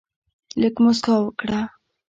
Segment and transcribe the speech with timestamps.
[0.61, 1.61] لږ مسکا وکړه.